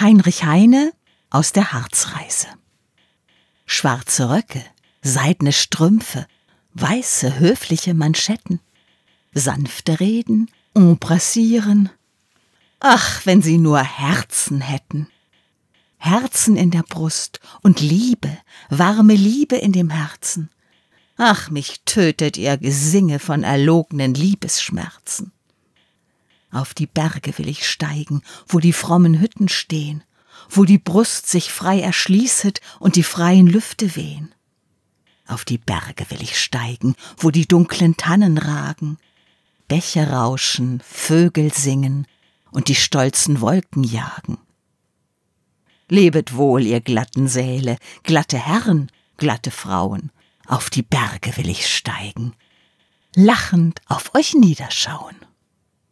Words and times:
Heinrich 0.00 0.44
Heine 0.44 0.92
aus 1.28 1.52
der 1.52 1.72
Harzreise. 1.72 2.46
Schwarze 3.66 4.30
Röcke, 4.30 4.64
seidne 5.02 5.52
Strümpfe, 5.52 6.26
weiße, 6.72 7.38
höfliche 7.38 7.92
Manschetten, 7.92 8.60
sanfte 9.34 10.00
Reden, 10.00 10.50
embrassieren. 10.74 11.90
Ach, 12.80 13.26
wenn 13.26 13.42
sie 13.42 13.58
nur 13.58 13.82
Herzen 13.82 14.62
hätten. 14.62 15.08
Herzen 15.98 16.56
in 16.56 16.70
der 16.70 16.82
Brust 16.82 17.40
und 17.60 17.80
Liebe, 17.80 18.38
warme 18.70 19.14
Liebe 19.14 19.56
in 19.56 19.72
dem 19.72 19.90
Herzen. 19.90 20.50
Ach, 21.18 21.50
mich 21.50 21.82
tötet 21.84 22.38
ihr 22.38 22.56
Gesinge 22.56 23.18
von 23.18 23.42
erlognen 23.42 24.14
Liebesschmerzen. 24.14 25.32
Auf 26.52 26.74
die 26.74 26.86
Berge 26.86 27.36
will 27.38 27.48
ich 27.48 27.68
steigen, 27.68 28.22
wo 28.46 28.58
die 28.58 28.72
frommen 28.72 29.20
Hütten 29.20 29.48
stehen, 29.48 30.02
wo 30.48 30.64
die 30.64 30.78
Brust 30.78 31.28
sich 31.28 31.52
frei 31.52 31.80
erschließet 31.80 32.60
und 32.80 32.96
die 32.96 33.02
freien 33.02 33.46
Lüfte 33.46 33.94
wehen. 33.94 34.34
Auf 35.26 35.44
die 35.44 35.58
Berge 35.58 36.10
will 36.10 36.22
ich 36.22 36.40
steigen, 36.40 36.96
wo 37.16 37.30
die 37.30 37.46
dunklen 37.46 37.96
Tannen 37.96 38.36
ragen, 38.36 38.98
Bäche 39.68 40.10
rauschen, 40.10 40.82
Vögel 40.84 41.52
singen 41.52 42.08
und 42.50 42.66
die 42.66 42.74
stolzen 42.74 43.40
Wolken 43.40 43.84
jagen. 43.84 44.38
Lebet 45.88 46.34
wohl, 46.34 46.62
ihr 46.62 46.80
glatten 46.80 47.28
Säle, 47.28 47.78
glatte 48.02 48.38
Herren, 48.38 48.90
glatte 49.16 49.52
Frauen, 49.52 50.10
auf 50.46 50.68
die 50.68 50.82
Berge 50.82 51.36
will 51.36 51.48
ich 51.48 51.72
steigen, 51.72 52.34
lachend 53.14 53.80
auf 53.86 54.14
euch 54.16 54.34
niederschauen. 54.34 55.16